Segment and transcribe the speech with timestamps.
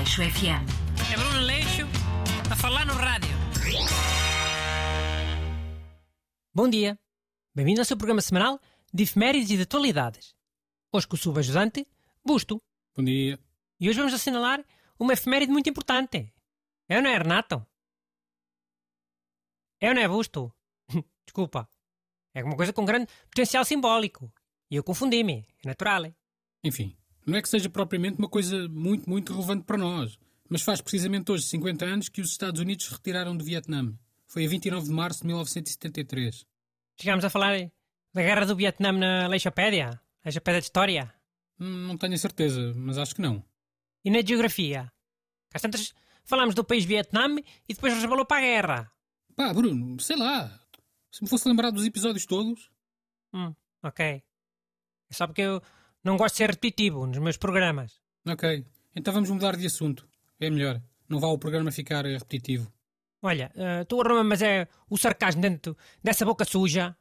[0.00, 0.64] Aleixo FM.
[1.12, 1.82] É Bruno Leixo
[2.50, 3.28] a falar no rádio.
[6.54, 6.98] Bom dia.
[7.54, 8.58] Bem-vindo ao seu programa semanal
[8.94, 10.34] de efemérides e de atualidades.
[10.90, 11.86] Hoje com o subajudante,
[12.24, 12.62] Busto.
[12.96, 13.38] Bom dia.
[13.78, 14.64] E hoje vamos assinalar
[14.98, 16.32] uma efeméride muito importante.
[16.88, 17.66] É ou não é, Renato?
[19.82, 20.50] É ou não é, Busto?
[21.26, 21.68] Desculpa.
[22.32, 24.32] É uma coisa com grande potencial simbólico.
[24.70, 25.46] E eu confundi-me.
[25.62, 26.10] É natural.
[26.64, 26.96] Enfim,
[27.30, 31.30] não é que seja propriamente uma coisa muito, muito relevante para nós, mas faz precisamente
[31.30, 33.92] hoje 50 anos que os Estados Unidos se retiraram do Vietnã.
[34.26, 36.44] Foi a 29 de março de 1973.
[37.00, 37.70] Chegámos a falar
[38.12, 40.00] da guerra do Vietnã na Leixopédia?
[40.24, 41.14] Leixopédia de História?
[41.58, 43.44] Hum, Não tenho a certeza, mas acho que não.
[44.04, 44.90] E na Geografia?
[45.52, 45.92] Às tantas
[46.24, 47.26] falámos do país Vietnã
[47.68, 48.92] e depois resvalou para a guerra.
[49.34, 50.60] Pá, Bruno, sei lá.
[51.10, 52.70] Se me fosse lembrar dos episódios todos.
[53.32, 54.04] Hum, ok.
[55.10, 55.60] É só porque eu
[56.04, 58.00] não gosto de ser repetitivo nos meus programas.
[58.26, 60.08] Ok, então vamos mudar de assunto.
[60.38, 60.80] É melhor.
[61.08, 62.72] Não vá o programa ficar eh, repetitivo.
[63.22, 66.96] Olha, uh, tu arruma, mas é o sarcasmo dentro dessa boca suja.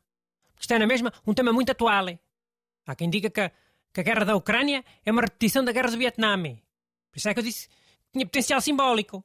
[0.60, 2.08] Isto é na mesma um tema muito atual.
[2.86, 3.52] Há quem diga que, a-
[3.94, 6.36] que a guerra da Ucrânia é uma repetição da guerra do Vietnã.
[6.42, 9.24] Por isso é que eu disse que tinha potencial simbólico.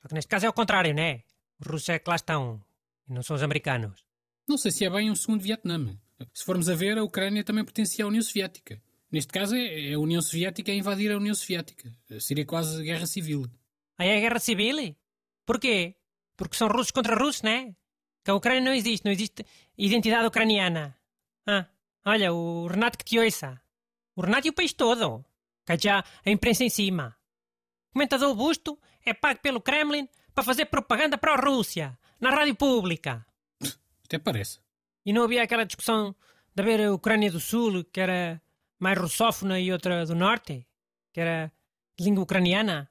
[0.00, 1.22] Só que neste caso é o contrário, não é?
[1.58, 2.62] Os russos é que lá estão.
[3.08, 4.04] E não são os americanos.
[4.46, 5.98] Não sei se é bem um segundo Vietnã.
[6.32, 8.80] Se formos a ver, a Ucrânia também pertencia à União Soviética.
[9.10, 11.92] Neste caso, é é a União Soviética a invadir a União Soviética.
[12.20, 13.46] Seria quase guerra civil.
[13.98, 14.96] Aí é a guerra civil?
[15.44, 15.96] Porquê?
[16.36, 17.74] Porque são russos contra russos, não é?
[18.24, 19.44] Que a Ucrânia não existe, não existe
[19.76, 20.96] identidade ucraniana.
[21.46, 21.66] Ah,
[22.04, 23.60] olha, o Renato que te ouça.
[24.14, 25.24] O Renato e o país todo.
[25.66, 27.16] Que já a imprensa em cima.
[27.90, 32.54] O comentador Busto é pago pelo Kremlin para fazer propaganda para a Rússia, na rádio
[32.54, 33.26] pública.
[34.04, 34.60] Até parece.
[35.04, 36.14] E não havia aquela discussão
[36.54, 38.40] de haver a Ucrânia do Sul, que era
[38.80, 40.66] mais russófona, e outra do Norte,
[41.12, 41.52] que era
[41.98, 42.90] de língua ucraniana?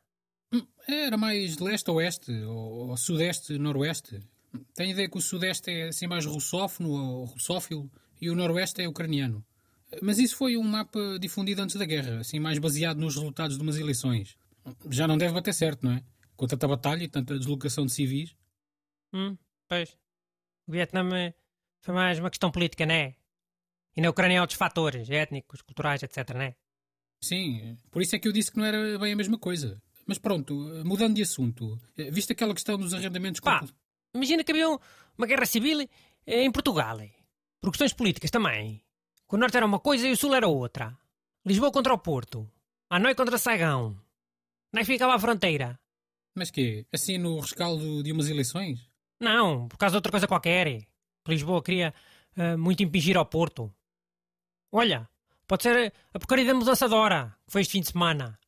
[0.53, 4.19] Hum, Era mais de leste a oeste, ou, ou sudeste, noroeste.
[4.73, 7.91] Tenho ideia que o sudeste é assim mais russófono ou russófilo
[8.21, 9.45] e o noroeste é ucraniano.
[10.01, 13.63] Mas isso foi um mapa difundido antes da guerra, assim mais baseado nos resultados de
[13.63, 14.37] umas eleições.
[14.89, 16.03] Já não deve bater certo, não é?
[16.35, 18.35] Com tanta batalha e tanta deslocação de civis.
[19.13, 19.35] Hum,
[19.67, 19.97] pois.
[20.67, 21.33] O Vietnã é-
[21.81, 23.15] foi mais uma questão política, não é?
[23.95, 26.55] E na Ucrânia há outros fatores, étnicos, culturais, etc, não é?
[27.21, 29.81] Sim, por isso é que eu disse que não era bem a mesma coisa.
[30.05, 30.53] Mas pronto,
[30.85, 31.79] mudando de assunto,
[32.11, 33.41] viste aquela questão dos arrendamentos...
[33.41, 33.75] Pá, compul-
[34.15, 34.79] imagina que havia um-
[35.17, 36.99] uma guerra civil eh, em Portugal.
[37.01, 37.11] eh,
[37.61, 38.81] Por questões políticas também.
[39.27, 40.97] Que o Norte era uma coisa e o Sul era outra.
[41.45, 42.49] Lisboa contra o Porto.
[42.89, 43.99] Hanoi contra Saigão.
[44.73, 45.79] Que ficava a fronteira?
[46.35, 46.85] Mas quê?
[46.93, 48.79] Assim no rescaldo de umas eleições?
[49.19, 50.67] Não, por causa de outra coisa qualquer.
[50.67, 50.81] eh.
[51.27, 51.93] Lisboa queria
[52.35, 53.71] eh, muito impingir ao Porto.
[54.71, 55.09] Olha,
[55.47, 58.39] pode ser a porcaria da mudança de hora, que foi este fim de semana.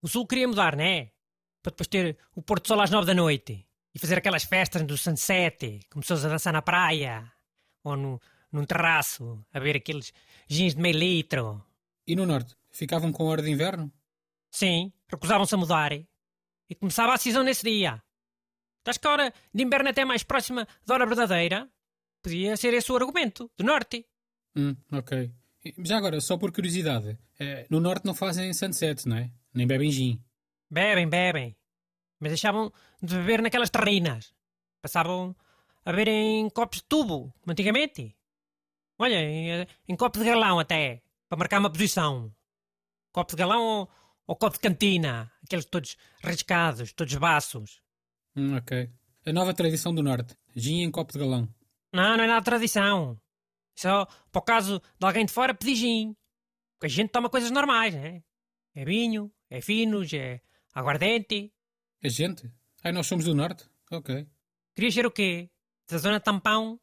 [0.00, 1.12] O Sul queria mudar, não é?
[1.62, 3.66] Para depois ter o Porto Sol às nove da noite.
[3.94, 7.32] E fazer aquelas festas do sunset, com pessoas a dançar na praia.
[7.82, 8.20] Ou no,
[8.52, 10.12] num terraço, a ver aqueles
[10.48, 11.64] gins de meio litro.
[12.06, 12.56] E no norte?
[12.70, 13.92] Ficavam com hora de inverno?
[14.50, 15.92] Sim, recusavam-se a mudar.
[15.92, 18.02] E começava a cisão nesse dia.
[18.86, 21.68] Acho que a hora de inverno é até mais próxima da hora verdadeira.
[22.22, 24.06] Podia ser esse o argumento, do norte.
[24.56, 25.30] Hum, ok.
[25.78, 29.30] Já agora, só por curiosidade, eh, no norte não fazem sunset, não é?
[29.52, 30.22] Nem bebem gin.
[30.70, 31.56] Bebem, bebem.
[32.20, 34.32] Mas deixavam de beber naquelas terrinas.
[34.80, 35.34] Passavam
[35.84, 38.14] a beber em copos de tubo, como antigamente.
[38.98, 42.32] Olha, em, em copo de galão até, para marcar uma posição.
[43.12, 43.90] Copo de galão ou,
[44.26, 47.80] ou copo de cantina, aqueles todos riscados, todos baços.
[48.36, 48.90] Hum, ok.
[49.26, 50.36] A nova tradição do norte.
[50.54, 51.48] Gin em copo de galão.
[51.92, 53.20] Não, não é nada de tradição.
[53.78, 56.16] Só para o caso de alguém de fora pedir gin.
[56.74, 58.24] Porque a gente toma coisas normais, né?
[58.74, 60.40] É vinho, é finos, é
[60.74, 61.52] aguardente.
[62.02, 62.50] A gente?
[62.82, 63.70] Ai, nós somos do norte?
[63.92, 64.26] Ok.
[64.74, 65.48] Querias ser o quê?
[65.88, 66.80] Da zona tampão?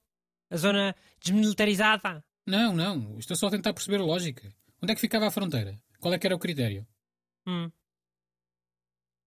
[0.50, 2.24] A zona desmilitarizada?
[2.48, 3.20] Não, não.
[3.20, 4.56] Estou só a tentar perceber a lógica.
[4.82, 5.78] Onde é que ficava a fronteira?
[6.00, 6.88] Qual é que era o critério?
[7.46, 7.70] Hum.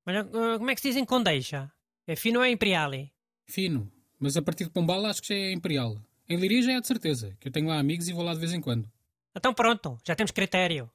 [0.06, 1.70] Olha, uh, como é que se diz em Condeixa?
[2.06, 2.94] É fino ou é imperial?
[2.94, 3.11] eh?
[3.47, 3.93] Fino.
[4.19, 6.03] Mas a partir de Pombal acho que já é imperial.
[6.29, 8.41] Em Liria já é de certeza, que eu tenho lá amigos e vou lá de
[8.41, 8.91] vez em quando.
[9.35, 10.91] Então pronto, já temos critério.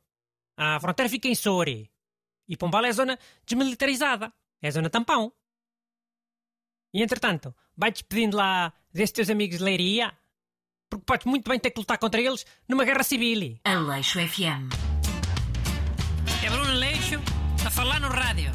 [0.55, 1.91] A fronteira fica em Soure.
[2.47, 4.31] E Pombal é a zona desmilitarizada.
[4.61, 5.33] É a zona tampão.
[6.93, 10.13] E entretanto, vai despedindo lá desses teus amigos de Leiria?
[10.89, 13.59] Porque podes muito bem ter que lutar contra eles numa guerra civil.
[13.63, 14.69] Aleixo FM.
[16.45, 17.19] É Bruno Leixo
[17.65, 18.51] a falar no rádio.